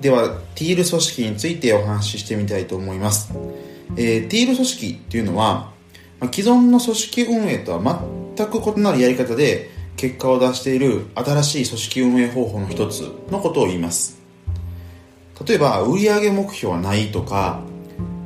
[0.00, 3.32] ではティール組織についてお話ししてみたいと思います、
[3.96, 5.72] えー、ティール組織っていうのは、
[6.20, 8.02] ま、既存の組織運営とは
[8.36, 13.00] 全く異なるやり方で結果を出している新しい組織運営方法の一つ
[13.30, 14.18] のことを言います。
[15.44, 17.60] 例えば売上目標はないとか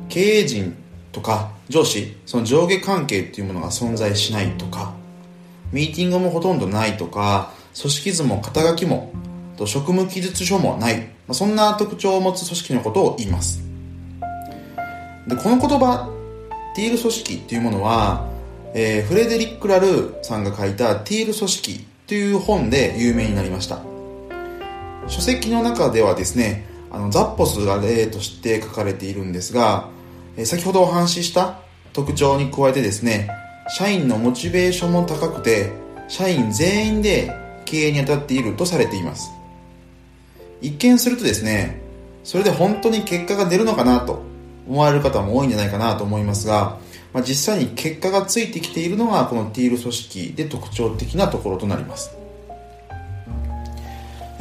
[0.09, 0.75] 経営陣
[1.11, 4.93] とか上司その上下関係っていうものが存在しないとか
[5.71, 9.11] ミーティングもほとんどないとか組織図も肩書きも
[9.65, 13.63] 職務記述書もない、ま、そんな特徴を持つ組織のことを言います。
[15.27, 16.09] でこの言葉
[16.75, 18.27] ティール組織っていうものは、
[18.73, 23.79] えー、フレデリック・ラルーさんが書いたティール組織という本で有名になりました。
[25.07, 29.89] 書籍の中ではですねあのザッポスが例として書かれているんですが、
[30.37, 31.59] えー、先ほどお話しした
[31.93, 33.29] 特徴に加えてですね
[33.69, 35.71] 社員のモチベーションも高くて
[36.07, 37.31] 社員全員で
[37.65, 39.31] 経営に当たっているとされています。
[40.63, 41.81] 一見するとですね
[42.23, 44.23] それで本当に結果が出るのかなと
[44.67, 46.79] 思われる方も多いんじゃないかなと思いますが、
[47.11, 52.15] まあ、実際に結果がついてきているのがこのティール組織で特徴的なところとなります。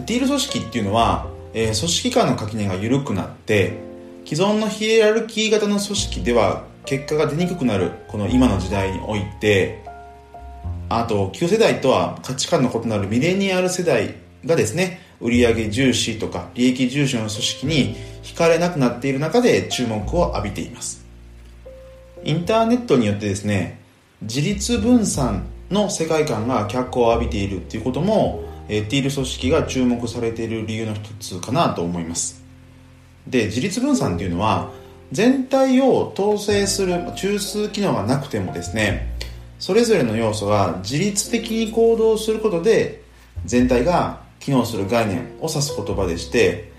[0.07, 3.79] ティール組織っていうのは、えー、組織間の垣根が緩くなって
[4.25, 9.85] 既存のヒエラルキー型の組織では結果が出にくくなるこの今の時代において
[10.89, 21.05] あと旧世代とは価値観の異なるミレニアル世代がですね売上重視とか利益重視の組織に惹かれなくなっている中で注目を浴びています。
[22.25, 23.81] インターネットによってですね
[24.21, 32.43] 自立分散の世界観が脚光を浴びているっていうこともティール組織が注目されている理由の一つかなと思います。
[33.27, 34.71] で自立分散っていうのは
[35.13, 39.15] 全体を統制する中枢機能がなくてもですね
[39.59, 43.03] それぞれの要素が自律的に行動することで
[43.45, 46.73] 全体が機能する概念を指す言葉でして、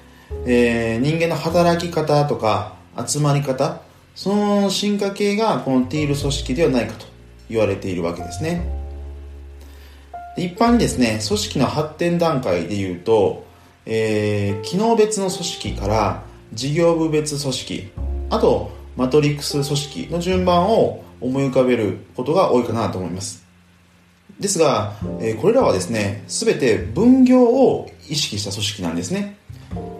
[0.46, 3.82] えー、人間の働き方とか集まり方
[4.16, 7.06] その進化系がこのティール組織ではないかと
[7.50, 8.84] 言われているわけですね。
[10.36, 13.46] 一般にですね組織の発展段階でいうと、
[13.86, 16.24] えー、機能別の組織から
[16.54, 17.92] 事業部別組織
[18.30, 23.44] あとマトリックス組織の順番を思い浮かべることが多いかなと思います。
[24.44, 29.38] ですが、え、これらはですね全て分業を意識した組織なんですね。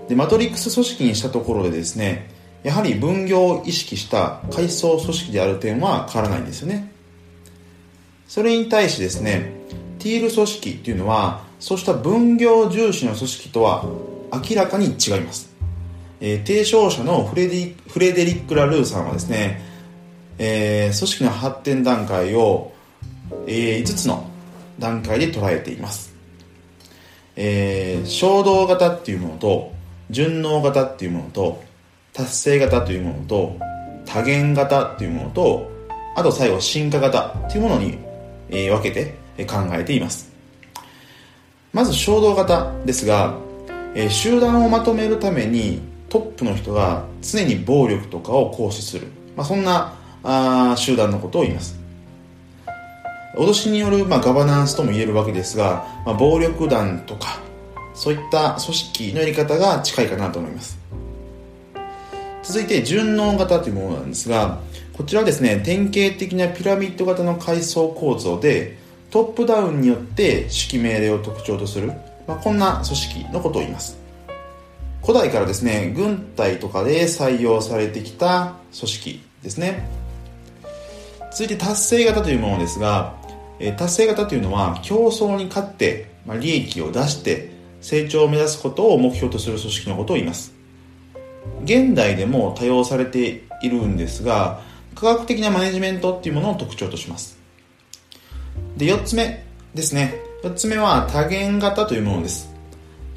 [0.10, 2.30] でマトリックス組織にしたところでですね
[2.62, 6.92] やはり分業を意識した階層組織である点は変わらないんですよね。
[8.28, 9.54] それに対してですね
[10.00, 13.86] ティール組織っていうのはそうした分業重視の組織とは
[14.34, 15.54] 明らかに違います。
[16.20, 19.62] えー、提唱者のフレディフレデリック・ラルーさんはですね、
[20.38, 22.74] えー、組織の発展段階を、
[23.48, 24.33] えー、5つの
[24.84, 26.14] 段階で捉えています、
[27.36, 29.72] えー、衝動型っていうものと
[30.10, 31.64] 順応型っていうものと
[32.12, 33.58] 達成型というものと
[34.06, 35.72] 多元型っていうものと
[36.16, 37.98] あと最後進化型っていうものに、
[38.50, 40.32] えー、分けて考えています。
[41.72, 43.36] まず衝動型ですが、
[43.96, 51.83] えー、集団をまとめるためにトップの人が常に暴力とかを行使する、まあ、そんなあ集団のことを言います。
[53.36, 57.40] 脅しによる、まあ、ガバナンスとも言えるわけですが、まあ、暴力団とか
[57.94, 60.80] そういった組織のやり方が近いかなと思います。
[62.44, 64.60] 続いて順応型というものなんですが
[64.92, 68.78] こちらはですね典型的なピラミッド型の階層構造で
[69.12, 71.94] トップダウンによって指揮命令を特徴とする、
[72.28, 73.98] まあ、こんな組織のことを言います。
[75.02, 79.88] 古代からですね軍隊とかで採用されてきた組織ですね。
[81.32, 83.16] 続いて達成型というものですが
[83.78, 90.54] 達成型というのは競争に勝って、まあ、利益を出して成長を目指すことを目標とする組織のことを言います。
[91.64, 94.62] 現代でも多用されているんですが
[94.96, 97.38] 科学的なマネジメントっていうものを特徴とします。
[98.78, 100.16] で4つ目ですね。
[100.44, 102.54] 4つ目は多元型というものです。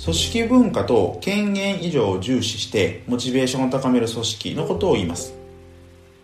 [0.02, 5.34] 組織文化と権限以上を重視してモチベーションを高める組織のことを言います、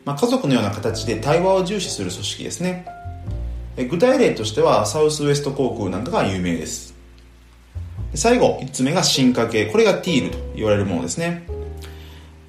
[0.05, 2.87] まあ、家族のような形で対話を重視する組織ですね。
[3.77, 6.95] 具体例としてはサウスウエスト航空なんかが有名です。
[8.15, 9.67] 最後5つ目が進化系。
[9.67, 11.45] これがティールと言われるものですね。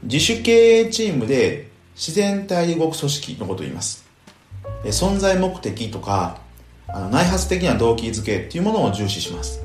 [0.03, 4.05] 自主経営チームで自然体で動く組織のことを言います。
[4.85, 6.39] 存在目的とか
[6.87, 9.63] あの内発的な動機づけっていうものを重視します。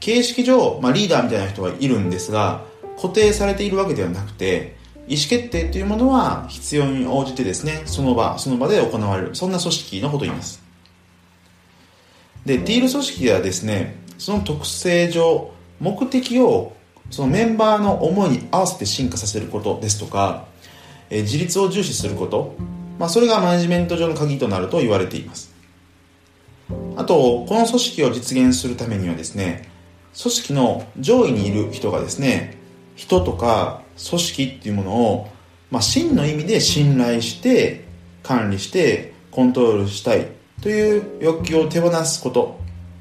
[0.00, 2.64] 形式上、まあ、リーダーみたいな人はいるんですが
[2.96, 4.76] 固定されているわけではなくて
[5.10, 9.34] 意思決定というものは必要に応じてですねその場その場で行われる。
[9.34, 10.62] そんな組織のことを言います。
[12.46, 16.74] でティール組織ではですねその特性上目的を
[17.10, 20.44] そのメンバーの思いに合わせて進化させることですとか、
[21.10, 22.54] え、自立を重視すること、
[23.00, 25.52] まあ、それがマネジメント上の鍵となると言われています。
[26.96, 29.68] あとこの組織を実現するためにはですね
[30.16, 32.56] 組織の上位にいる人がですね
[32.94, 35.28] 人とか組織っていうものを、
[35.70, 37.84] まあ、真の意味で信頼して
[38.22, 40.28] 管理してコントロールしたい
[40.62, 42.60] という欲求を手放すこと。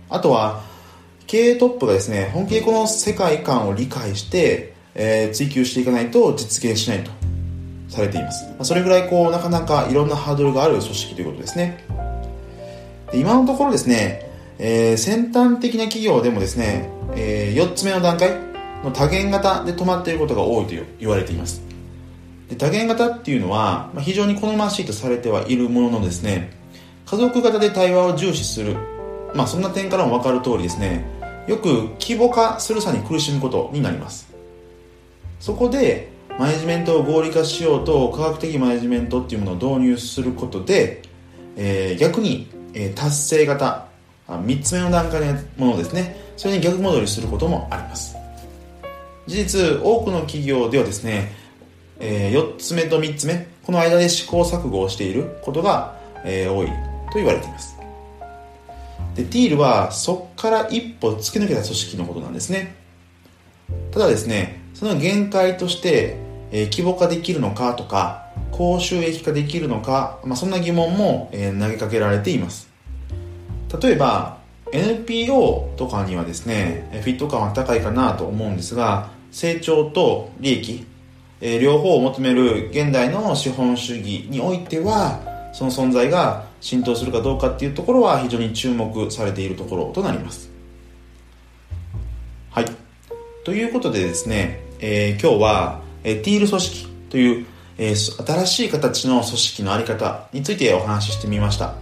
[0.09, 0.61] あとは
[1.27, 7.11] 経営トップがですね本気でこの世界観を理解して、えー、追求していかないと実現しないと
[7.87, 11.85] されています、それぐらいこうなかなかいろんなハードルがある組織ということですね。
[13.11, 18.48] で今のところですね、えー、先端的な企業でもですね、えー、4つ目の段階
[18.83, 21.61] の多元型で止まっていることが多いと言われています。
[22.49, 26.51] で多元型っていうのは、ま、非常に好ましいとされてはいるもののですね
[27.05, 28.75] 家族型で対話を重視する
[29.35, 31.05] まあそんな点からも分かる通りですね
[31.47, 34.29] よく規模化するさに苦しむことになります。
[35.39, 41.01] そこでマネジメントを合理化しようと科学的マネジメントっていうものを導入することで、
[41.55, 43.87] えー、逆に、え、達成型
[44.27, 48.18] 3つ目の段階のものですねそれに逆戻りすることもあります。
[49.29, 51.31] 事実多くの企業ではですね、
[51.99, 56.73] えー、4つ目と3つ目この間で試行錯誤をしていることが、えー、多いと
[57.19, 57.77] 言われています。
[59.13, 62.75] でティールはそこから一歩突き抜けた組織のことなんですね。
[63.91, 66.17] ただですねその限界として、
[66.51, 72.67] えー、規模化できるのかとか高収益化できるのか、まあ、そんな疑問も、えー、投げかけられています。
[73.79, 74.39] 例えば
[74.71, 80.85] NPO とかにはですねフィット感は高いかなと思うんですが成長と利益、
[81.41, 85.21] えー、両方を求める現代の資本主義においては
[85.53, 90.49] その存在が浸透するかどうかっていうところは非常に注目されているところとなります。
[92.51, 92.65] はい。
[93.43, 97.45] ということでですね、えー、今日は、えー、ティール組織という、
[97.77, 101.75] えー、新しい形の組織のあり方についてお話ししてみました。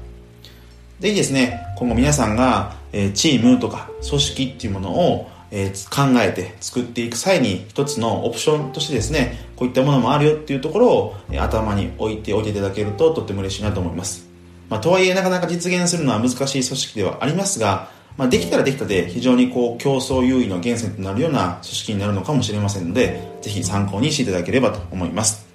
[0.99, 14.27] ぜひですね今後皆さんが、えー、チームとか組織っていうものをえー、考えて作っていく際に一つのオプションとしてですねこういったものもあるよっていうところを、え、頭に置いておいていただけるととっても嬉しいなと思います、
[14.69, 25.47] まあ、とはいえなかなか実現するのは難しい組織ではありますが、まあ、できたらできたで非常にこう競争優位の源泉となるような組織になるのかもしれませんのでぜひ参考にしていただければと思います。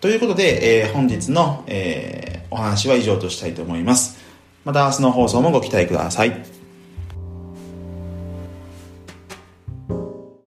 [0.00, 4.18] ということで、えー、本日の、え、お話は以上としたいと思います。
[4.64, 6.61] また明日の放送もご期待ください。